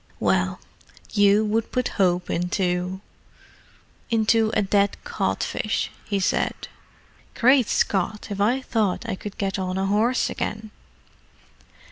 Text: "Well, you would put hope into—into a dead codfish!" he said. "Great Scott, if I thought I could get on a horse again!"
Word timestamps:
"Well, 0.19 0.59
you 1.11 1.45
would 1.45 1.71
put 1.71 1.89
hope 1.99 2.31
into—into 2.31 3.01
a 4.55 4.61
dead 4.63 4.97
codfish!" 5.03 5.91
he 6.05 6.19
said. 6.19 6.55
"Great 7.35 7.67
Scott, 7.69 8.31
if 8.31 8.41
I 8.41 8.61
thought 8.61 9.07
I 9.07 9.13
could 9.13 9.37
get 9.37 9.59
on 9.59 9.77
a 9.77 9.85
horse 9.85 10.27
again!" 10.27 10.71